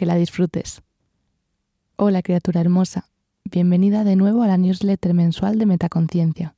que 0.00 0.06
la 0.06 0.14
disfrutes. 0.14 0.80
Hola 1.96 2.22
criatura 2.22 2.62
hermosa, 2.62 3.10
bienvenida 3.44 4.02
de 4.02 4.16
nuevo 4.16 4.42
a 4.42 4.46
la 4.46 4.56
newsletter 4.56 5.12
mensual 5.12 5.58
de 5.58 5.66
Metaconciencia. 5.66 6.56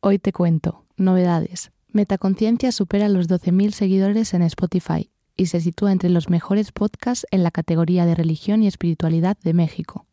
Hoy 0.00 0.18
te 0.18 0.32
cuento, 0.32 0.86
novedades. 0.96 1.70
Metaconciencia 1.86 2.72
supera 2.72 3.08
los 3.08 3.28
12.000 3.28 3.70
seguidores 3.70 4.34
en 4.34 4.42
Spotify 4.42 5.08
y 5.36 5.46
se 5.46 5.60
sitúa 5.60 5.92
entre 5.92 6.10
los 6.10 6.30
mejores 6.30 6.72
podcasts 6.72 7.28
en 7.30 7.44
la 7.44 7.52
categoría 7.52 8.06
de 8.06 8.16
religión 8.16 8.60
y 8.64 8.66
espiritualidad 8.66 9.38
de 9.40 9.54
México. 9.54 10.06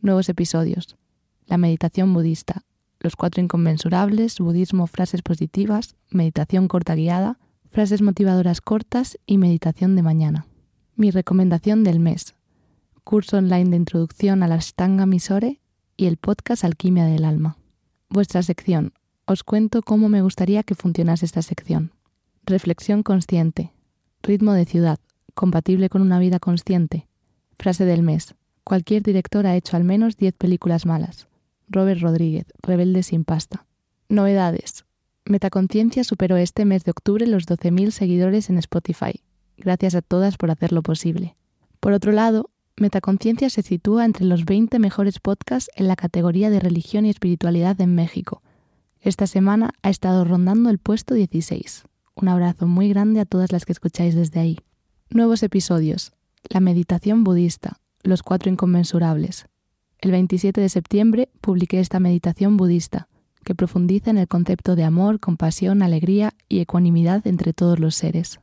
Nuevos 0.00 0.28
episodios. 0.28 0.96
La 1.46 1.58
meditación 1.58 2.12
budista, 2.12 2.64
los 2.98 3.14
cuatro 3.14 3.40
inconmensurables, 3.40 4.40
budismo, 4.40 4.88
frases 4.88 5.22
positivas, 5.22 5.94
meditación 6.08 6.66
corta 6.66 6.96
guiada, 6.96 7.38
frases 7.68 8.02
motivadoras 8.02 8.60
cortas 8.60 9.16
y 9.26 9.38
meditación 9.38 9.94
de 9.94 10.02
mañana. 10.02 10.49
Mi 11.00 11.10
recomendación 11.10 11.82
del 11.82 11.98
mes. 11.98 12.34
Curso 13.04 13.38
online 13.38 13.70
de 13.70 13.76
introducción 13.76 14.42
a 14.42 14.48
la 14.48 14.56
Ashtanga 14.56 15.06
Misore 15.06 15.58
y 15.96 16.04
el 16.04 16.18
podcast 16.18 16.62
Alquimia 16.62 17.06
del 17.06 17.24
Alma. 17.24 17.56
Vuestra 18.10 18.42
sección. 18.42 18.92
Os 19.24 19.42
cuento 19.42 19.80
cómo 19.80 20.10
me 20.10 20.20
gustaría 20.20 20.62
que 20.62 20.74
funcionase 20.74 21.24
esta 21.24 21.40
sección. 21.40 21.92
Reflexión 22.44 23.02
consciente. 23.02 23.72
Ritmo 24.22 24.52
de 24.52 24.66
ciudad. 24.66 24.98
Compatible 25.32 25.88
con 25.88 26.02
una 26.02 26.18
vida 26.18 26.38
consciente. 26.38 27.06
Frase 27.58 27.86
del 27.86 28.02
mes. 28.02 28.34
Cualquier 28.62 29.02
director 29.02 29.46
ha 29.46 29.56
hecho 29.56 29.78
al 29.78 29.84
menos 29.84 30.18
10 30.18 30.34
películas 30.34 30.84
malas. 30.84 31.28
Robert 31.70 32.02
Rodríguez, 32.02 32.44
Rebelde 32.62 33.02
sin 33.04 33.24
pasta. 33.24 33.64
Novedades. 34.10 34.84
Metaconciencia 35.24 36.04
superó 36.04 36.36
este 36.36 36.66
mes 36.66 36.84
de 36.84 36.90
octubre 36.90 37.26
los 37.26 37.46
12.000 37.46 37.90
seguidores 37.90 38.50
en 38.50 38.58
Spotify 38.58 39.22
Gracias 39.60 39.94
a 39.94 40.02
todas 40.02 40.36
por 40.36 40.50
hacerlo 40.50 40.82
posible. 40.82 41.36
Por 41.80 41.92
otro 41.92 42.12
lado, 42.12 42.50
Metaconciencia 42.80 43.50
se 43.50 43.60
sitúa 43.60 44.06
entre 44.06 44.24
los 44.24 44.46
20 44.46 44.78
mejores 44.78 45.18
podcasts 45.18 45.70
en 45.76 45.86
la 45.86 45.96
categoría 45.96 46.48
de 46.48 46.60
religión 46.60 47.04
y 47.04 47.10
espiritualidad 47.10 47.78
en 47.82 47.94
México. 47.94 48.42
Esta 49.02 49.26
semana 49.26 49.72
ha 49.82 49.90
estado 49.90 50.24
rondando 50.24 50.70
el 50.70 50.78
puesto 50.78 51.12
16. 51.12 51.84
Un 52.14 52.28
abrazo 52.28 52.66
muy 52.66 52.88
grande 52.88 53.20
a 53.20 53.26
todas 53.26 53.52
las 53.52 53.66
que 53.66 53.72
escucháis 53.72 54.14
desde 54.14 54.40
ahí. 54.40 54.58
Nuevos 55.10 55.42
episodios. 55.42 56.12
La 56.48 56.60
meditación 56.60 57.22
budista. 57.22 57.80
Los 58.02 58.22
cuatro 58.22 58.50
inconmensurables. 58.50 59.44
El 59.98 60.12
27 60.12 60.58
de 60.58 60.68
septiembre 60.70 61.28
publiqué 61.42 61.80
esta 61.80 62.00
meditación 62.00 62.56
budista, 62.56 63.08
que 63.44 63.54
profundiza 63.54 64.08
en 64.10 64.16
el 64.16 64.28
concepto 64.28 64.74
de 64.74 64.84
amor, 64.84 65.20
compasión, 65.20 65.82
alegría 65.82 66.32
y 66.48 66.60
ecuanimidad 66.60 67.26
entre 67.26 67.52
todos 67.52 67.78
los 67.78 67.94
seres. 67.94 68.40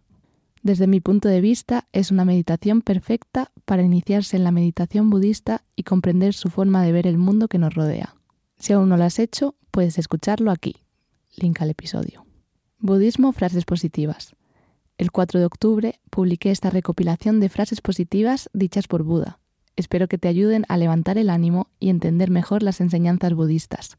Desde 0.68 0.86
mi 0.86 1.00
punto 1.00 1.30
de 1.30 1.40
vista, 1.40 1.88
es 1.94 2.12
una 2.12 2.26
meditación 2.26 2.82
perfecta 2.82 3.54
para 3.64 3.84
iniciarse 3.84 4.36
en 4.36 4.44
la 4.44 4.52
meditación 4.52 5.10
budista 5.10 5.64
y 5.78 5.84
comprender 5.84 6.34
su 6.34 6.50
forma 6.50 6.84
de 6.84 6.92
ver 6.92 7.08
el 7.08 7.18
mundo 7.18 7.48
que 7.48 7.58
nos 7.58 7.74
rodea. 7.74 8.18
Si 8.60 8.74
aún 8.74 8.90
no 8.90 8.98
lo 8.98 9.06
has 9.06 9.18
hecho, 9.18 9.56
puedes 9.72 9.98
escucharlo 9.98 10.52
aquí. 10.52 10.76
Link 11.38 11.62
al 11.62 11.70
episodio. 11.70 12.26
Budismo 12.80 13.32
Frases 13.32 13.64
Positivas. 13.64 14.36
El 14.98 15.14
4 15.14 15.40
de 15.40 15.46
octubre 15.46 16.02
publiqué 16.10 16.52
esta 16.52 16.70
recopilación 16.70 17.40
de 17.40 17.48
frases 17.48 17.80
positivas 17.80 18.50
dichas 18.52 18.90
por 18.90 19.04
Buda. 19.04 19.40
Espero 19.78 20.10
que 20.10 20.18
te 20.18 20.28
ayuden 20.28 20.66
a 20.68 20.76
levantar 20.76 21.18
el 21.18 21.30
ánimo 21.30 21.70
y 21.80 21.88
entender 21.88 22.30
mejor 22.30 22.62
las 22.62 22.82
enseñanzas 22.82 23.34
budistas. 23.34 23.96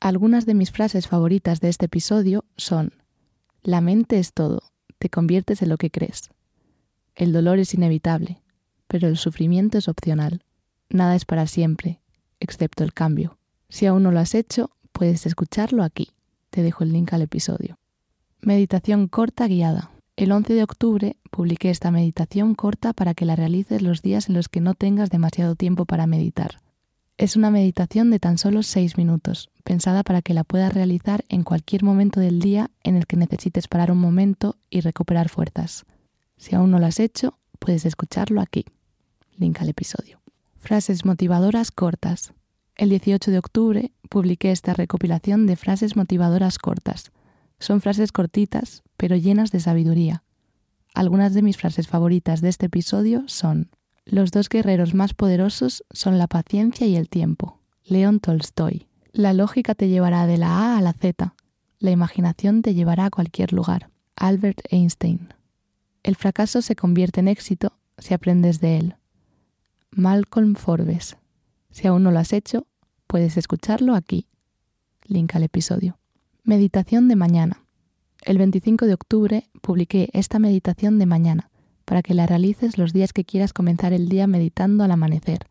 Algunas 0.00 0.44
de 0.44 0.52
mis 0.52 0.70
frases 0.70 1.08
favoritas 1.08 1.62
de 1.62 1.70
este 1.70 1.86
episodio 1.86 2.44
son 2.58 2.92
La 3.62 3.80
mente 3.80 4.18
es 4.18 4.34
todo, 4.34 4.73
te 5.04 5.10
conviertes 5.10 5.60
en 5.60 5.68
lo 5.68 5.76
que 5.76 5.90
crees. 5.90 6.30
El 7.14 7.34
dolor 7.34 7.58
es 7.58 7.74
inevitable, 7.74 8.40
pero 8.86 9.06
el 9.06 9.18
sufrimiento 9.18 9.76
es 9.76 9.86
opcional. 9.86 10.42
Nada 10.88 11.14
es 11.14 11.26
para 11.26 11.46
siempre, 11.46 12.00
excepto 12.40 12.84
el 12.84 12.94
cambio. 12.94 13.36
Si 13.68 13.84
aún 13.84 14.04
no 14.04 14.12
lo 14.12 14.20
has 14.20 14.34
hecho, 14.34 14.70
puedes 14.92 15.26
escucharlo 15.26 15.82
aquí. 15.82 16.12
Te 16.48 16.62
dejo 16.62 16.84
el 16.84 16.92
link 16.94 17.12
al 17.12 17.20
episodio. 17.20 17.76
Meditación 18.40 19.06
corta 19.08 19.46
guiada. 19.46 19.90
El 20.16 20.32
11 20.32 20.54
de 20.54 20.62
octubre 20.62 21.16
publiqué 21.30 21.68
esta 21.68 21.90
meditación 21.90 22.54
corta 22.54 22.94
para 22.94 23.12
que 23.12 23.26
la 23.26 23.36
realices 23.36 23.82
los 23.82 24.00
días 24.00 24.30
en 24.30 24.36
los 24.36 24.48
que 24.48 24.62
no 24.62 24.72
tengas 24.72 25.10
demasiado 25.10 25.54
tiempo 25.54 25.84
para 25.84 26.06
meditar. 26.06 26.62
Es 27.16 27.36
una 27.36 27.52
meditación 27.52 28.10
de 28.10 28.18
tan 28.18 28.38
solo 28.38 28.64
6 28.64 28.96
minutos, 28.96 29.48
pensada 29.62 30.02
para 30.02 30.20
que 30.20 30.34
la 30.34 30.42
puedas 30.42 30.74
realizar 30.74 31.24
en 31.28 31.44
cualquier 31.44 31.84
momento 31.84 32.18
del 32.18 32.40
día 32.40 32.72
en 32.82 32.96
el 32.96 33.06
que 33.06 33.16
necesites 33.16 33.68
parar 33.68 33.92
un 33.92 33.98
momento 33.98 34.56
y 34.68 34.80
recuperar 34.80 35.28
fuerzas. 35.28 35.84
Si 36.38 36.56
aún 36.56 36.72
no 36.72 36.80
lo 36.80 36.86
has 36.86 36.98
hecho, 36.98 37.38
puedes 37.60 37.86
escucharlo 37.86 38.40
aquí. 38.40 38.64
Link 39.36 39.60
al 39.60 39.68
episodio. 39.68 40.20
Frases 40.58 41.04
motivadoras 41.04 41.70
cortas. 41.70 42.34
El 42.74 42.88
18 42.88 43.30
de 43.30 43.38
octubre 43.38 43.92
publiqué 44.10 44.50
esta 44.50 44.74
recopilación 44.74 45.46
de 45.46 45.54
frases 45.54 45.94
motivadoras 45.94 46.58
cortas. 46.58 47.12
Son 47.60 47.80
frases 47.80 48.10
cortitas, 48.10 48.82
pero 48.96 49.14
llenas 49.14 49.52
de 49.52 49.60
sabiduría. 49.60 50.24
Algunas 50.94 51.32
de 51.32 51.42
mis 51.42 51.58
frases 51.58 51.86
favoritas 51.86 52.40
de 52.40 52.48
este 52.48 52.66
episodio 52.66 53.22
son 53.28 53.70
los 54.06 54.30
dos 54.30 54.48
guerreros 54.48 54.94
más 54.94 55.14
poderosos 55.14 55.84
son 55.90 56.18
la 56.18 56.26
paciencia 56.26 56.86
y 56.86 56.96
el 56.96 57.08
tiempo. 57.08 57.58
León 57.84 58.20
Tolstoy. 58.20 58.86
La 59.12 59.32
lógica 59.32 59.74
te 59.74 59.88
llevará 59.88 60.26
de 60.26 60.36
la 60.36 60.74
A 60.74 60.78
a 60.78 60.82
la 60.82 60.92
Z. 60.92 61.34
La 61.78 61.90
imaginación 61.90 62.62
te 62.62 62.74
llevará 62.74 63.06
a 63.06 63.10
cualquier 63.10 63.52
lugar. 63.52 63.90
Albert 64.16 64.60
Einstein. 64.70 65.32
El 66.02 66.16
fracaso 66.16 66.60
se 66.60 66.76
convierte 66.76 67.20
en 67.20 67.28
éxito 67.28 67.72
si 67.98 68.12
aprendes 68.12 68.60
de 68.60 68.76
él. 68.76 68.96
Malcolm 69.90 70.54
Forbes. 70.54 71.16
Si 71.70 71.86
aún 71.86 72.02
no 72.02 72.10
lo 72.10 72.18
has 72.18 72.32
hecho, 72.32 72.66
puedes 73.06 73.36
escucharlo 73.36 73.94
aquí. 73.94 74.26
Link 75.04 75.34
al 75.34 75.44
episodio. 75.44 75.98
Meditación 76.42 77.08
de 77.08 77.16
mañana. 77.16 77.64
El 78.22 78.38
25 78.38 78.86
de 78.86 78.94
octubre 78.94 79.48
publiqué 79.62 80.10
esta 80.12 80.38
meditación 80.38 80.98
de 80.98 81.06
mañana 81.06 81.50
para 81.84 82.02
que 82.02 82.14
la 82.14 82.26
realices 82.26 82.78
los 82.78 82.92
días 82.92 83.12
que 83.12 83.24
quieras 83.24 83.52
comenzar 83.52 83.92
el 83.92 84.08
día 84.08 84.26
meditando 84.26 84.84
al 84.84 84.90
amanecer. 84.90 85.46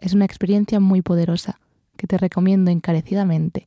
Es 0.00 0.12
una 0.12 0.24
experiencia 0.24 0.80
muy 0.80 1.02
poderosa 1.02 1.60
que 1.96 2.06
te 2.06 2.18
recomiendo 2.18 2.70
encarecidamente, 2.70 3.66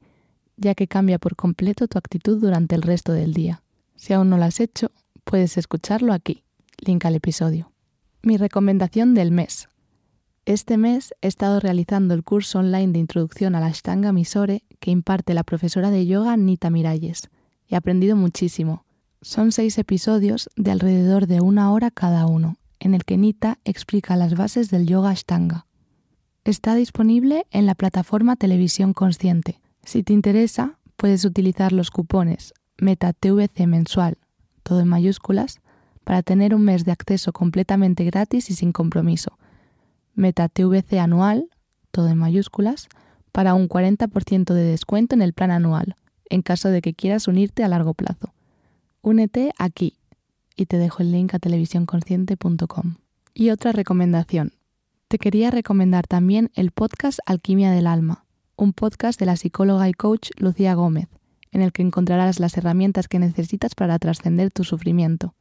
ya 0.57 0.75
que 0.75 0.87
cambia 0.87 1.19
por 1.19 1.35
completo 1.35 1.87
tu 1.87 1.97
actitud 1.97 2.39
durante 2.39 2.75
el 2.75 2.81
resto 2.81 3.13
del 3.13 3.33
día. 3.33 3.63
Si 3.95 4.13
aún 4.13 4.29
no 4.29 4.37
lo 4.37 4.45
has 4.45 4.59
hecho, 4.59 4.91
puedes 5.23 5.57
escucharlo 5.57 6.13
aquí. 6.13 6.43
Link 6.77 7.05
al 7.05 7.15
episodio. 7.15 7.71
Mi 8.21 8.37
recomendación 8.37 9.13
del 9.13 9.31
mes. 9.31 9.69
Este 10.45 10.77
mes 10.77 11.13
he 11.21 11.27
estado 11.27 11.59
realizando 11.59 12.13
el 12.13 12.23
curso 12.23 12.59
online 12.59 12.93
de 12.93 12.99
introducción 12.99 13.55
a 13.55 13.59
la 13.59 13.67
Ashtanga 13.67 14.11
Misore 14.11 14.63
que 14.79 14.91
imparte 14.91 15.33
la 15.33 15.43
profesora 15.43 15.91
de 15.91 16.05
yoga 16.05 16.37
Nita 16.37 16.69
Miralles. 16.69 17.29
He 17.67 17.75
aprendido 17.75 18.15
muchísimo 18.15 18.85
son 19.21 19.51
seis 19.51 19.77
episodios 19.77 20.49
de 20.55 20.71
alrededor 20.71 21.27
de 21.27 21.41
una 21.41 21.71
hora 21.71 21.91
cada 21.91 22.25
uno, 22.25 22.57
en 22.79 22.93
el 22.93 23.03
que 23.03 23.17
Nita 23.17 23.59
explica 23.65 24.15
las 24.15 24.35
bases 24.35 24.69
del 24.69 24.87
yoga 24.87 25.09
ashtanga. 25.09 25.65
Está 26.45 26.73
disponible 26.75 27.45
en 27.51 27.65
la 27.65 27.75
plataforma 27.75 28.37
Televisión 28.37 28.93
Consciente. 28.93 29.59
Si 29.83 30.03
te 30.03 30.13
interesa, 30.13 30.79
puedes 30.95 31.25
utilizar 31.25 31.73
los 31.73 31.91
cupones 31.91 32.53
MetaTVC 32.77 33.67
mensual, 33.67 34.17
todo 34.63 34.79
en 34.79 34.87
mayúsculas, 34.87 35.59
para 36.05 36.23
tener 36.23 36.55
un 36.55 36.63
mes 36.63 36.85
de 36.85 36.93
acceso 36.93 37.33
completamente 37.33 38.05
gratis 38.05 38.49
y 38.49 38.55
sin 38.55 38.71
compromiso. 38.71 39.37
MetaTVC 40.15 40.93
anual, 40.93 41.49
todo 41.91 42.07
en 42.07 42.17
mayúsculas, 42.17 42.87
para 43.33 43.53
un 43.53 43.67
40% 43.67 44.53
de 44.53 44.63
descuento 44.63 45.13
en 45.13 45.21
el 45.21 45.33
plan 45.33 45.51
anual, 45.51 45.95
en 46.29 46.41
caso 46.41 46.69
de 46.69 46.81
que 46.81 46.93
quieras 46.93 47.27
unirte 47.27 47.63
a 47.63 47.67
largo 47.67 47.93
plazo. 47.93 48.33
Únete 49.09 49.53
aquí 49.57 49.97
y 50.55 50.67
te 50.67 50.77
dejo 50.77 51.01
el 51.01 51.11
link 51.11 51.33
a 51.33 51.39
televisiónconsciente.com. 51.39 52.97
Y 53.33 53.49
otra 53.49 53.71
recomendación. 53.71 54.53
Te 55.07 55.17
quería 55.17 55.49
recomendar 55.49 56.05
también 56.05 56.51
el 56.53 56.69
podcast 56.69 57.17
Alquimia 57.25 57.71
del 57.71 57.87
Alma, 57.87 58.25
un 58.55 58.71
podcast 58.73 59.19
de 59.19 59.25
la 59.25 59.35
psicóloga 59.35 59.89
y 59.89 59.93
coach 59.93 60.29
Lucía 60.37 60.75
Gómez, 60.75 61.07
en 61.51 61.63
el 61.63 61.71
que 61.71 61.81
encontrarás 61.81 62.39
las 62.39 62.55
herramientas 62.55 63.07
que 63.07 63.17
necesitas 63.17 63.73
para 63.73 63.97
trascender 63.97 64.51
tu 64.51 64.63
sufrimiento. 64.63 65.33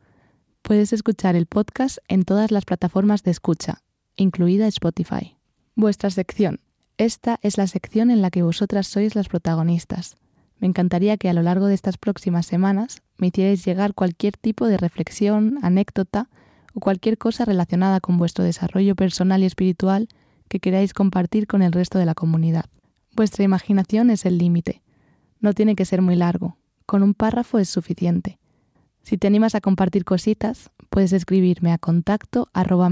Puedes 0.62 0.94
escuchar 0.94 1.36
el 1.36 1.44
podcast 1.44 1.98
en 2.08 2.24
todas 2.24 2.50
las 2.50 2.64
plataformas 2.64 3.22
de 3.22 3.32
escucha, 3.32 3.82
incluida 4.16 4.66
Spotify. 4.66 5.36
Vuestra 5.74 6.08
sección. 6.08 6.60
Esta 6.96 7.38
es 7.42 7.58
la 7.58 7.66
sección 7.66 8.10
en 8.10 8.22
la 8.22 8.30
que 8.30 8.42
vosotras 8.42 8.86
sois 8.86 9.14
las 9.14 9.28
protagonistas. 9.28 10.16
Me 10.60 10.66
encantaría 10.66 11.16
que 11.16 11.28
a 11.28 11.32
lo 11.32 11.42
largo 11.42 11.66
de 11.66 11.74
estas 11.74 11.98
próximas 11.98 12.46
semanas 12.46 13.02
me 13.16 13.28
hicierais 13.28 13.64
llegar 13.64 13.94
cualquier 13.94 14.36
tipo 14.36 14.66
de 14.66 14.76
reflexión, 14.76 15.58
anécdota 15.62 16.28
o 16.74 16.80
cualquier 16.80 17.18
cosa 17.18 17.44
relacionada 17.44 18.00
con 18.00 18.18
vuestro 18.18 18.44
desarrollo 18.44 18.96
personal 18.96 19.42
y 19.42 19.46
espiritual 19.46 20.08
que 20.48 20.60
queráis 20.60 20.94
compartir 20.94 21.46
con 21.46 21.62
el 21.62 21.72
resto 21.72 21.98
de 21.98 22.06
la 22.06 22.14
comunidad. 22.14 22.66
Vuestra 23.14 23.44
imaginación 23.44 24.10
es 24.10 24.24
el 24.24 24.38
límite. 24.38 24.82
No 25.40 25.52
tiene 25.52 25.76
que 25.76 25.84
ser 25.84 26.02
muy 26.02 26.16
largo. 26.16 26.56
Con 26.86 27.02
un 27.02 27.14
párrafo 27.14 27.58
es 27.58 27.68
suficiente. 27.68 28.38
Si 29.02 29.18
te 29.18 29.26
animas 29.26 29.54
a 29.54 29.60
compartir 29.60 30.04
cositas, 30.04 30.70
puedes 30.90 31.12
escribirme 31.12 31.72
a 31.72 31.78
contacto 31.78 32.48
arroba 32.52 32.90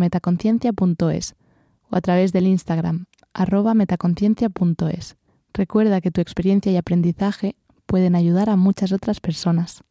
o 1.88 1.96
a 1.96 2.00
través 2.00 2.32
del 2.32 2.46
Instagram 2.46 3.06
arroba 3.32 3.74
metaconciencia.es. 3.74 5.16
Recuerda 5.56 6.02
que 6.02 6.10
tu 6.10 6.20
experiencia 6.20 6.70
y 6.70 6.76
aprendizaje 6.76 7.56
pueden 7.86 8.14
ayudar 8.14 8.50
a 8.50 8.56
muchas 8.56 8.92
otras 8.92 9.20
personas. 9.20 9.84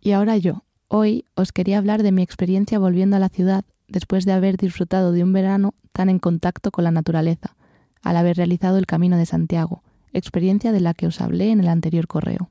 Y 0.00 0.10
ahora 0.10 0.36
yo. 0.36 0.64
Hoy 0.88 1.24
os 1.36 1.52
quería 1.52 1.78
hablar 1.78 2.02
de 2.02 2.10
mi 2.10 2.22
experiencia 2.22 2.80
volviendo 2.80 3.14
a 3.14 3.20
la 3.20 3.28
ciudad 3.28 3.64
después 3.86 4.24
de 4.24 4.32
haber 4.32 4.56
disfrutado 4.56 5.12
de 5.12 5.22
un 5.22 5.32
verano 5.32 5.74
tan 5.92 6.10
en 6.10 6.18
contacto 6.18 6.72
con 6.72 6.82
la 6.82 6.90
naturaleza, 6.90 7.56
al 8.02 8.16
haber 8.16 8.36
realizado 8.36 8.78
el 8.78 8.86
Camino 8.86 9.16
de 9.16 9.26
Santiago, 9.26 9.84
experiencia 10.12 10.72
de 10.72 10.80
la 10.80 10.92
que 10.92 11.06
os 11.06 11.20
hablé 11.20 11.52
en 11.52 11.60
el 11.60 11.68
anterior 11.68 12.08
correo. 12.08 12.50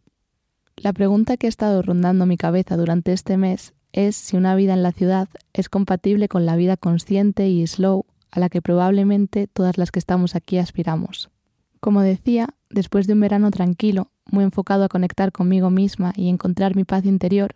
La 0.77 0.93
pregunta 0.93 1.35
que 1.35 1.47
ha 1.47 1.49
estado 1.49 1.81
rondando 1.81 2.25
mi 2.25 2.37
cabeza 2.37 2.77
durante 2.77 3.11
este 3.11 3.35
mes 3.35 3.73
es 3.91 4.15
si 4.15 4.37
una 4.37 4.55
vida 4.55 4.73
en 4.73 4.83
la 4.83 4.93
ciudad 4.93 5.27
es 5.51 5.67
compatible 5.67 6.29
con 6.29 6.45
la 6.45 6.55
vida 6.55 6.77
consciente 6.77 7.49
y 7.49 7.67
slow 7.67 8.05
a 8.31 8.39
la 8.39 8.47
que 8.47 8.61
probablemente 8.61 9.47
todas 9.47 9.77
las 9.77 9.91
que 9.91 9.99
estamos 9.99 10.35
aquí 10.35 10.57
aspiramos. 10.57 11.34
Como 11.79 12.01
decía, 12.01 12.49
después 12.69 13.07
de 13.07 13.13
un 13.13 13.19
verano 13.19 13.51
tranquilo, 13.51 14.11
muy 14.31 14.43
enfocado 14.43 14.83
a 14.83 14.89
conectar 14.89 15.31
conmigo 15.31 15.69
misma 15.69 16.13
y 16.15 16.29
encontrar 16.29 16.75
mi 16.75 16.83
paz 16.83 17.05
interior, 17.05 17.55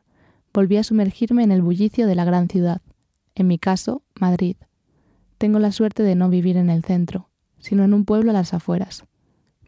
volví 0.54 0.77
a 0.77 0.83
sumergirme 0.83 1.44
en 1.44 1.51
el 1.51 1.62
bullicio 1.62 2.07
de 2.07 2.16
la 2.16 2.25
gran 2.25 2.48
ciudad, 2.48 2.81
en 3.36 3.48
mi 3.48 3.57
caso, 3.57 4.04
Madrid. 4.19 4.56
Tengo 5.38 5.60
la 5.60 5.71
suerte 5.71 6.04
de 6.04 6.16
no 6.16 6.30
vivir 6.30 6.57
en 6.57 6.69
el 6.69 6.83
centro, 6.83 7.30
sino 7.60 7.83
en 7.83 7.94
un 7.94 8.06
pueblo 8.06 8.31
a 8.31 8.33
las 8.33 8.54
afueras. 8.54 9.06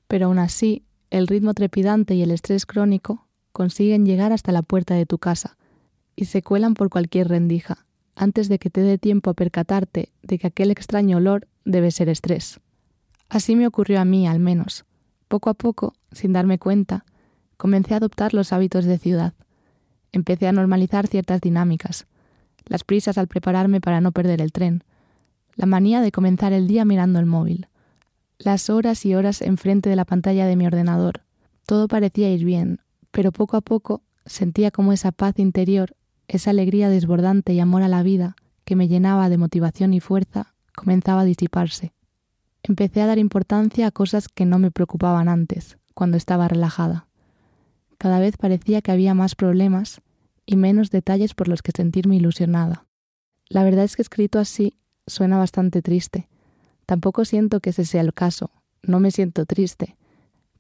Pero 0.08 0.28
aún 0.28 0.40
así, 0.40 0.84
el 1.10 1.28
ritmo 1.28 1.54
trepidante 1.54 2.16
y 2.16 2.22
el 2.22 2.32
estrés 2.32 2.66
crónico 2.66 3.28
consiguen 3.52 4.06
llegar 4.06 4.32
hasta 4.32 4.52
la 4.52 4.62
puerta 4.62 4.96
de 4.96 5.06
tu 5.06 5.18
casa 5.18 5.58
y 6.16 6.26
se 6.26 6.42
cuelan 6.42 6.74
por 6.74 6.90
cualquier 6.90 7.30
rendija, 7.30 7.86
antes 8.16 8.50
de 8.50 8.60
que 8.60 8.70
te 8.70 8.82
dé 8.82 8.98
tiempo 8.98 9.30
a 9.30 9.34
percatarte 9.34 10.12
de 10.22 10.38
que 10.38 10.48
aquel 10.48 10.72
extraño 10.72 11.18
olor 11.18 11.48
debe 11.66 11.92
ser 11.92 12.10
estrés. 12.10 12.60
Así 13.32 13.56
me 13.56 13.66
ocurrió 13.66 14.02
a 14.02 14.04
mí, 14.04 14.28
al 14.28 14.42
menos. 14.42 14.84
Poco 15.30 15.50
a 15.50 15.54
poco, 15.54 15.94
sin 16.12 16.34
darme 16.34 16.60
cuenta, 16.60 17.06
comencé 17.56 17.94
a 17.94 17.98
adoptar 17.98 18.34
los 18.34 18.52
hábitos 18.52 18.84
de 18.84 18.98
ciudad. 18.98 19.34
Empecé 20.12 20.50
a 20.50 20.52
normalizar 20.52 21.08
ciertas 21.08 21.40
dinámicas, 21.40 22.08
las 22.66 22.84
prisas 22.84 23.18
al 23.18 23.30
prepararme 23.30 23.80
para 23.80 24.02
no 24.02 24.12
perder 24.12 24.42
el 24.42 24.52
tren, 24.52 24.84
la 25.56 25.66
manía 25.66 26.02
de 26.02 26.12
comenzar 26.12 26.52
el 26.52 26.68
día 26.68 26.84
mirando 26.84 27.20
el 27.20 27.26
móvil, 27.26 27.70
las 28.38 28.70
horas 28.70 29.06
y 29.06 29.16
horas 29.16 29.42
enfrente 29.42 29.90
de 29.90 29.96
la 29.96 30.04
pantalla 30.04 30.46
de 30.46 30.58
mi 30.58 30.68
ordenador. 30.68 31.22
Todo 31.66 31.88
parecía 31.88 32.30
ir 32.30 32.44
bien, 32.44 32.82
pero 33.12 33.32
poco 33.32 33.56
a 33.56 33.62
poco 33.62 34.02
sentía 34.26 34.72
como 34.72 34.92
esa 34.92 35.14
paz 35.14 35.40
interior, 35.40 35.96
esa 36.28 36.50
alegría 36.50 36.90
desbordante 36.90 37.54
y 37.54 37.62
amor 37.62 37.84
a 37.84 37.88
la 37.88 38.04
vida 38.04 38.36
que 38.66 38.76
me 38.76 38.90
llenaba 38.90 39.30
de 39.30 39.38
motivación 39.38 39.94
y 39.94 40.02
fuerza, 40.02 40.54
comenzaba 40.76 41.22
a 41.22 41.26
disiparse. 41.26 41.94
Empecé 42.64 43.02
a 43.02 43.08
dar 43.08 43.18
importancia 43.18 43.88
a 43.88 43.92
cosas 43.92 44.28
que 44.28 44.46
no 44.46 44.60
me 44.60 44.72
preocupaban 44.72 45.30
antes, 45.30 45.78
cuando 45.94 46.18
estaba 46.18 46.48
relajada. 46.48 47.08
Cada 47.98 48.20
vez 48.20 48.38
parecía 48.38 48.82
que 48.82 48.92
había 48.92 49.14
más 49.14 49.36
problemas 49.36 50.02
y 50.46 50.56
menos 50.56 50.92
detalles 50.92 51.34
por 51.34 51.48
los 51.48 51.62
que 51.62 51.72
sentirme 51.72 52.16
ilusionada. 52.16 52.86
La 53.48 53.64
verdad 53.64 53.86
es 53.86 53.96
que 53.96 54.02
escrito 54.02 54.40
así 54.40 54.78
suena 55.08 55.38
bastante 55.38 55.82
triste. 55.82 56.30
Tampoco 56.86 57.26
siento 57.26 57.60
que 57.60 57.72
ese 57.72 57.86
sea 57.86 58.02
el 58.02 58.14
caso, 58.14 58.52
no 58.84 59.00
me 59.00 59.12
siento 59.12 59.46
triste, 59.46 59.98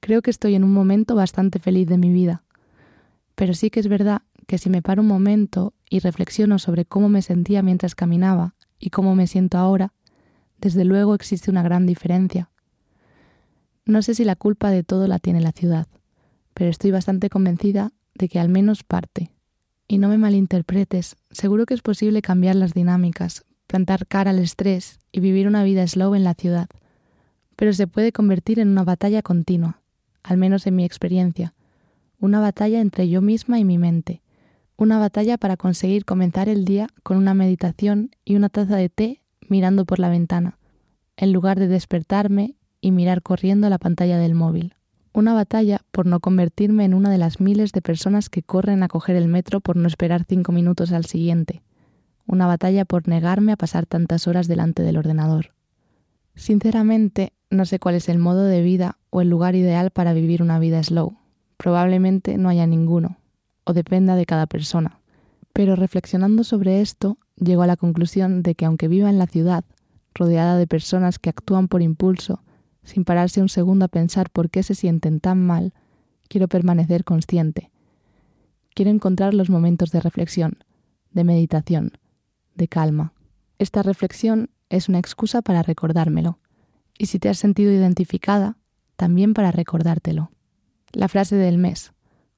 Creo 0.01 0.23
que 0.23 0.31
estoy 0.31 0.55
en 0.55 0.63
un 0.63 0.73
momento 0.73 1.13
bastante 1.13 1.59
feliz 1.59 1.87
de 1.87 1.99
mi 1.99 2.11
vida. 2.11 2.43
Pero 3.35 3.53
sí 3.53 3.69
que 3.69 3.79
es 3.79 3.87
verdad 3.87 4.23
que 4.47 4.57
si 4.57 4.67
me 4.67 4.81
paro 4.81 5.03
un 5.03 5.07
momento 5.07 5.73
y 5.91 5.99
reflexiono 5.99 6.57
sobre 6.57 6.85
cómo 6.85 7.07
me 7.07 7.21
sentía 7.21 7.61
mientras 7.61 7.93
caminaba 7.93 8.55
y 8.79 8.89
cómo 8.89 9.13
me 9.13 9.27
siento 9.27 9.59
ahora, 9.59 9.93
desde 10.61 10.85
luego 10.85 11.13
existe 11.13 11.51
una 11.51 11.63
gran 11.63 11.85
diferencia. 11.85 12.49
No 13.85 14.01
sé 14.01 14.15
si 14.15 14.23
la 14.23 14.35
culpa 14.35 14.69
de 14.69 14.83
todo 14.83 15.07
la 15.07 15.19
tiene 15.19 15.41
la 15.41 15.51
ciudad, 15.51 15.87
pero 16.53 16.69
estoy 16.69 16.91
bastante 16.91 17.29
convencida 17.29 17.91
de 18.13 18.29
que 18.29 18.39
al 18.39 18.47
menos 18.47 18.83
parte. 18.83 19.31
Y 19.87 19.97
no 19.97 20.07
me 20.07 20.17
malinterpretes, 20.17 21.17
seguro 21.31 21.65
que 21.65 21.73
es 21.73 21.81
posible 21.81 22.21
cambiar 22.21 22.55
las 22.55 22.73
dinámicas, 22.73 23.43
plantar 23.67 24.07
cara 24.07 24.31
al 24.31 24.39
estrés 24.39 24.99
y 25.11 25.19
vivir 25.19 25.47
una 25.47 25.63
vida 25.63 25.85
slow 25.85 26.15
en 26.15 26.23
la 26.23 26.35
ciudad, 26.35 26.69
pero 27.57 27.73
se 27.73 27.87
puede 27.87 28.13
convertir 28.13 28.59
en 28.59 28.69
una 28.69 28.83
batalla 28.83 29.21
continua 29.21 29.81
al 30.23 30.37
menos 30.37 30.67
en 30.67 30.75
mi 30.75 30.85
experiencia, 30.85 31.53
una 32.19 32.39
batalla 32.39 32.79
entre 32.79 33.09
yo 33.09 33.21
misma 33.21 33.59
y 33.59 33.65
mi 33.65 33.77
mente, 33.77 34.21
una 34.77 34.99
batalla 34.99 35.37
para 35.37 35.57
conseguir 35.57 36.05
comenzar 36.05 36.49
el 36.49 36.65
día 36.65 36.87
con 37.03 37.17
una 37.17 37.33
meditación 37.33 38.11
y 38.25 38.35
una 38.35 38.49
taza 38.49 38.75
de 38.75 38.89
té 38.89 39.20
mirando 39.51 39.83
por 39.83 39.99
la 39.99 40.07
ventana, 40.09 40.57
en 41.17 41.33
lugar 41.33 41.59
de 41.59 41.67
despertarme 41.67 42.55
y 42.79 42.91
mirar 42.91 43.21
corriendo 43.21 43.69
la 43.69 43.79
pantalla 43.79 44.17
del 44.17 44.33
móvil. 44.33 44.75
Una 45.13 45.33
batalla 45.33 45.81
por 45.91 46.05
no 46.05 46.21
convertirme 46.21 46.85
en 46.85 46.93
una 46.93 47.11
de 47.11 47.17
las 47.17 47.41
miles 47.41 47.73
de 47.73 47.81
personas 47.81 48.29
que 48.29 48.43
corren 48.43 48.81
a 48.81 48.87
coger 48.87 49.17
el 49.17 49.27
metro 49.27 49.59
por 49.59 49.75
no 49.75 49.89
esperar 49.89 50.23
cinco 50.23 50.53
minutos 50.53 50.93
al 50.93 51.03
siguiente. 51.03 51.61
Una 52.25 52.47
batalla 52.47 52.85
por 52.85 53.09
negarme 53.09 53.51
a 53.51 53.57
pasar 53.57 53.85
tantas 53.85 54.25
horas 54.25 54.47
delante 54.47 54.83
del 54.83 54.95
ordenador. 54.95 55.51
Sinceramente, 56.33 57.33
no 57.49 57.65
sé 57.65 57.77
cuál 57.77 57.95
es 57.95 58.07
el 58.07 58.19
modo 58.19 58.45
de 58.45 58.61
vida 58.61 58.99
o 59.09 59.19
el 59.19 59.29
lugar 59.29 59.55
ideal 59.55 59.91
para 59.91 60.13
vivir 60.13 60.41
una 60.41 60.59
vida 60.59 60.81
slow. 60.81 61.17
Probablemente 61.57 62.37
no 62.37 62.47
haya 62.47 62.65
ninguno, 62.67 63.17
o 63.65 63.73
dependa 63.73 64.15
de 64.15 64.25
cada 64.25 64.47
persona. 64.47 65.01
Pero 65.51 65.75
reflexionando 65.75 66.45
sobre 66.45 66.79
esto, 66.79 67.17
llego 67.35 67.61
a 67.63 67.67
la 67.67 67.77
conclusión 67.77 68.43
de 68.43 68.55
que 68.55 68.65
aunque 68.65 68.87
viva 68.87 69.09
en 69.09 69.19
la 69.19 69.27
ciudad, 69.27 69.63
rodeada 70.13 70.57
de 70.57 70.67
personas 70.67 71.19
que 71.19 71.29
actúan 71.29 71.67
por 71.67 71.81
impulso, 71.81 72.43
sin 72.83 73.03
pararse 73.05 73.41
un 73.41 73.49
segundo 73.49 73.85
a 73.85 73.89
pensar 73.89 74.29
por 74.29 74.49
qué 74.49 74.63
se 74.63 74.75
sienten 74.75 75.19
tan 75.19 75.45
mal, 75.45 75.73
quiero 76.27 76.47
permanecer 76.47 77.03
consciente. 77.03 77.71
Quiero 78.73 78.91
encontrar 78.91 79.33
los 79.33 79.49
momentos 79.49 79.91
de 79.91 79.99
reflexión, 79.99 80.63
de 81.11 81.23
meditación, 81.23 81.91
de 82.55 82.67
calma. 82.67 83.13
Esta 83.59 83.83
reflexión 83.83 84.49
es 84.69 84.89
una 84.89 84.99
excusa 84.99 85.41
para 85.41 85.61
recordármelo. 85.61 86.39
Y 86.97 87.07
si 87.07 87.19
te 87.19 87.29
has 87.29 87.37
sentido 87.37 87.71
identificada, 87.71 88.57
también 88.95 89.33
para 89.33 89.51
recordártelo. 89.51 90.31
La 90.93 91.07
frase 91.07 91.35
del 91.35 91.57
mes. 91.57 91.93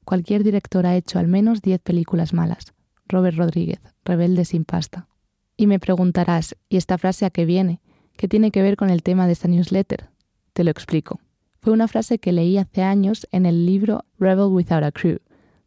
Cualquier 0.05 0.43
director 0.43 0.85
ha 0.85 0.95
hecho 0.95 1.19
al 1.19 1.27
menos 1.27 1.61
10 1.61 1.79
películas 1.81 2.33
malas. 2.33 2.72
Robert 3.07 3.37
Rodríguez, 3.37 3.79
Rebelde 4.05 4.45
sin 4.45 4.65
pasta. 4.65 5.07
Y 5.55 5.67
me 5.67 5.79
preguntarás, 5.79 6.55
¿y 6.69 6.77
esta 6.77 6.97
frase 6.97 7.25
a 7.25 7.29
qué 7.29 7.45
viene? 7.45 7.81
¿Qué 8.17 8.27
tiene 8.27 8.51
que 8.51 8.61
ver 8.61 8.75
con 8.75 8.89
el 8.89 9.03
tema 9.03 9.27
de 9.27 9.33
esta 9.33 9.47
newsletter? 9.47 10.09
Te 10.53 10.63
lo 10.63 10.71
explico. 10.71 11.19
Fue 11.61 11.73
una 11.73 11.87
frase 11.87 12.19
que 12.19 12.31
leí 12.31 12.57
hace 12.57 12.83
años 12.83 13.27
en 13.31 13.45
el 13.45 13.65
libro 13.65 14.05
Rebel 14.19 14.51
Without 14.51 14.83
a 14.83 14.91
Crew, 14.91 15.19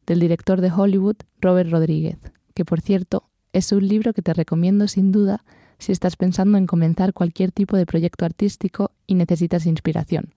del 0.07 0.21
director 0.21 0.61
de 0.61 0.71
Hollywood, 0.71 1.17
Robert 1.41 1.71
Rodríguez, 1.71 2.19
que 2.55 2.65
por 2.65 2.81
cierto 2.81 3.29
es 3.53 3.73
un 3.73 3.89
libro 3.89 4.13
que 4.13 4.23
te 4.23 4.35
recomiendo 4.35 4.89
sin 4.89 5.13
duda 5.13 5.45
si 5.79 5.93
estás 5.93 6.17
pensando 6.17 6.59
en 6.59 6.67
comenzar 6.67 7.13
cualquier 7.13 7.53
tipo 7.53 7.77
de 7.77 7.87
proyecto 7.87 8.25
artístico 8.25 8.93
y 9.07 9.15
necesitas 9.15 9.67
inspiración, 9.67 10.35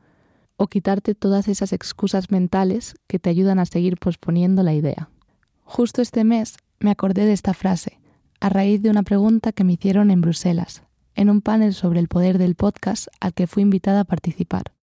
o 0.58 0.68
quitarte 0.68 1.15
todas 1.15 1.48
esas 1.48 1.74
excusas 1.74 2.32
mentales 2.32 2.96
que 3.08 3.20
te 3.20 3.29
ayudan 3.29 3.60
a 3.60 3.65
seguir 3.65 3.98
posponiendo 3.98 4.63
la 4.63 4.74
idea. 4.74 5.10
Justo 5.63 6.01
este 6.01 6.24
mes 6.24 6.58
me 6.79 6.91
acordé 6.91 7.25
de 7.25 7.33
esta 7.33 7.53
frase, 7.53 8.00
a 8.39 8.50
raíz 8.50 8.81
de 8.81 8.89
una 8.89 9.03
pregunta 9.03 9.51
que 9.51 9.63
me 9.63 9.74
hicieron 9.74 10.12
en 10.12 10.21
Bruselas, 10.21 10.83
en 11.15 11.29
un 11.29 11.41
panel 11.41 11.74
sobre 11.74 12.00
el 12.00 12.07
poder 12.07 12.38
del 12.38 12.55
podcast 12.55 13.07
al 13.19 13.33
que 13.33 13.48
fui 13.48 13.63
invitada 13.63 14.01
a 14.01 14.05
participar. 14.05 14.74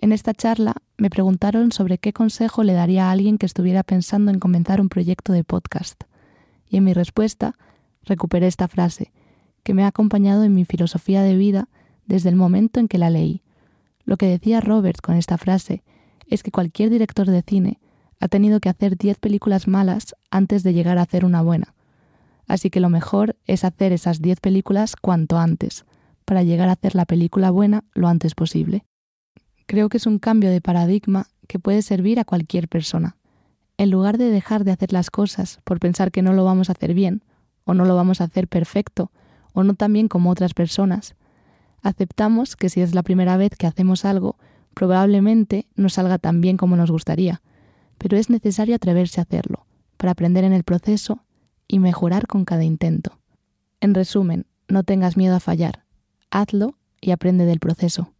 En 0.00 0.12
esta 0.12 0.34
charla 0.34 0.74
me 0.98 1.08
preguntaron 1.08 1.72
sobre 1.72 1.98
qué 1.98 2.12
consejo 2.12 2.64
le 2.64 2.72
daría 2.72 3.08
a 3.08 3.12
alguien 3.12 3.38
que 3.38 3.46
estuviera 3.46 3.82
pensando 3.82 4.30
en 4.30 4.40
comenzar 4.40 4.80
un 4.80 4.88
proyecto 4.88 5.32
de 5.32 5.44
podcast. 5.44 6.02
Y 6.68 6.78
en 6.78 6.84
mi 6.84 6.92
respuesta 6.92 7.56
recuperé 8.02 8.48
esta 8.48 8.68
frase, 8.68 9.12
que 9.62 9.74
me 9.74 9.84
ha 9.84 9.88
acompañado 9.88 10.44
en 10.44 10.54
mi 10.54 10.64
filosofía 10.64 11.22
de 11.22 11.36
vida 11.36 11.68
desde 12.06 12.28
el 12.28 12.36
momento 12.36 12.80
en 12.80 12.88
que 12.88 12.98
la 12.98 13.10
leí. 13.10 13.42
Lo 14.04 14.16
que 14.16 14.26
decía 14.26 14.60
Robert 14.60 15.00
con 15.00 15.16
esta 15.16 15.38
frase 15.38 15.82
es 16.28 16.42
que 16.42 16.50
cualquier 16.50 16.90
director 16.90 17.28
de 17.28 17.42
cine 17.42 17.78
ha 18.20 18.28
tenido 18.28 18.60
que 18.60 18.68
hacer 18.68 18.96
10 18.96 19.18
películas 19.18 19.68
malas 19.68 20.14
antes 20.30 20.62
de 20.62 20.72
llegar 20.72 20.98
a 20.98 21.02
hacer 21.02 21.24
una 21.24 21.42
buena. 21.42 21.74
Así 22.46 22.70
que 22.70 22.80
lo 22.80 22.88
mejor 22.88 23.36
es 23.46 23.64
hacer 23.64 23.92
esas 23.92 24.20
10 24.20 24.40
películas 24.40 24.96
cuanto 24.96 25.38
antes, 25.38 25.84
para 26.24 26.42
llegar 26.42 26.68
a 26.68 26.72
hacer 26.72 26.94
la 26.94 27.04
película 27.04 27.50
buena 27.50 27.84
lo 27.94 28.08
antes 28.08 28.34
posible. 28.34 28.84
Creo 29.66 29.88
que 29.88 29.96
es 29.96 30.06
un 30.06 30.18
cambio 30.18 30.50
de 30.50 30.60
paradigma 30.60 31.28
que 31.48 31.58
puede 31.58 31.82
servir 31.82 32.20
a 32.20 32.24
cualquier 32.24 32.68
persona. 32.68 33.16
En 33.78 33.90
lugar 33.90 34.16
de 34.16 34.30
dejar 34.30 34.64
de 34.64 34.72
hacer 34.72 34.92
las 34.92 35.10
cosas 35.10 35.60
por 35.64 35.80
pensar 35.80 36.10
que 36.10 36.22
no 36.22 36.32
lo 36.32 36.44
vamos 36.44 36.68
a 36.68 36.72
hacer 36.72 36.94
bien, 36.94 37.22
o 37.64 37.74
no 37.74 37.84
lo 37.84 37.96
vamos 37.96 38.20
a 38.20 38.24
hacer 38.24 38.48
perfecto, 38.48 39.10
o 39.52 39.64
no 39.64 39.74
tan 39.74 39.92
bien 39.92 40.08
como 40.08 40.30
otras 40.30 40.54
personas, 40.54 41.16
aceptamos 41.82 42.56
que 42.56 42.68
si 42.68 42.80
es 42.80 42.94
la 42.94 43.02
primera 43.02 43.36
vez 43.36 43.52
que 43.56 43.66
hacemos 43.66 44.04
algo, 44.04 44.36
probablemente 44.74 45.66
no 45.74 45.88
salga 45.88 46.18
tan 46.18 46.40
bien 46.40 46.56
como 46.56 46.76
nos 46.76 46.90
gustaría, 46.90 47.42
pero 47.98 48.16
es 48.16 48.30
necesario 48.30 48.74
atreverse 48.74 49.20
a 49.20 49.24
hacerlo, 49.24 49.66
para 49.96 50.12
aprender 50.12 50.44
en 50.44 50.52
el 50.52 50.64
proceso 50.64 51.24
y 51.68 51.78
mejorar 51.78 52.26
con 52.26 52.44
cada 52.44 52.64
intento. 52.64 53.18
En 53.80 53.94
resumen, 53.94 54.46
no 54.68 54.82
tengas 54.82 55.16
miedo 55.16 55.34
a 55.36 55.40
fallar, 55.40 55.84
hazlo 56.30 56.76
y 57.00 57.10
aprende 57.10 57.44
del 57.44 57.60
proceso. 57.60 58.12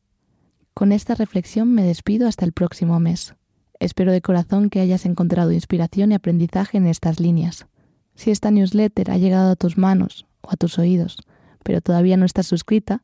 Con 0.75 0.93
esta 0.93 1.15
reflexión 1.15 1.73
me 1.73 1.83
despido 1.83 2.29
hasta 2.29 2.45
el 2.45 2.53
próximo 2.53 3.01
mes. 3.01 3.35
Espero 3.79 4.13
de 4.13 4.23
corazón 4.23 4.71
que 4.71 4.81
hayas 4.81 5.07
encontrado 5.07 5.53
inspiración 5.53 6.13
y 6.13 6.15
aprendizaje 6.15 6.79
en 6.79 6.87
estas 6.87 7.21
líneas. 7.21 7.67
Si 8.15 8.31
esta 8.31 8.51
newsletter 8.51 9.11
ha 9.11 9.19
llegado 9.19 9.51
a 9.51 9.57
tus 9.57 9.77
manos 9.77 10.27
o 10.41 10.51
a 10.51 10.57
tus 10.57 10.79
oídos, 10.79 11.19
pero 11.63 11.81
todavía 11.81 12.17
no 12.17 12.25
estás 12.25 12.47
suscrita, 12.47 13.03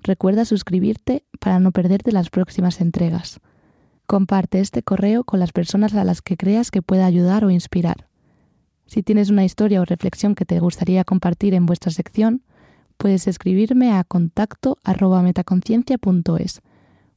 recuerda 0.00 0.44
suscribirte 0.44 1.24
para 1.40 1.58
no 1.60 1.72
perderte 1.72 2.12
las 2.12 2.30
próximas 2.30 2.80
entregas. 2.80 3.40
Comparte 4.14 4.60
este 4.60 4.84
correo 4.84 5.24
con 5.24 5.40
las 5.40 5.50
personas 5.50 5.92
a 5.94 6.04
las 6.04 6.22
que 6.22 6.36
creas 6.36 6.70
que 6.70 6.82
pueda 6.82 7.04
ayudar 7.04 7.44
o 7.44 7.50
inspirar. 7.50 8.06
Si 8.86 9.02
tienes 9.02 9.28
una 9.28 9.44
historia 9.44 9.80
o 9.80 9.84
reflexión 9.84 10.36
que 10.36 10.44
te 10.44 10.60
gustaría 10.60 11.02
compartir 11.02 11.52
en 11.52 11.66
vuestra 11.66 11.90
sección, 11.90 12.44
puedes 12.96 13.26
escribirme 13.26 13.90
a 13.90 14.04
contacto 14.04 14.78
metaconciencia.es 14.84 16.60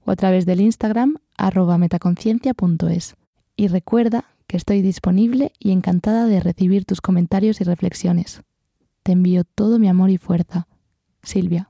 o 0.06 0.10
a 0.10 0.16
través 0.16 0.48
del 0.48 0.60
Instagram 0.60 1.18
arroba 1.38 1.78
metaconciencia.es. 1.78 3.16
Y 3.56 3.68
recuerda 3.68 4.26
que 4.48 4.58
estoy 4.58 4.82
disponible 4.82 5.52
y 5.60 5.74
encantada 5.74 6.26
de 6.26 6.40
recibir 6.40 6.86
tus 6.86 7.00
comentarios 7.00 7.62
y 7.62 7.64
reflexiones. 7.64 8.42
Te 9.04 9.12
envío 9.12 9.44
todo 9.44 9.78
mi 9.78 9.88
amor 9.88 10.10
y 10.10 10.18
fuerza. 10.18 10.68
Silvia. 11.22 11.70